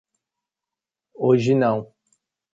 [1.13, 1.93] Hoje não.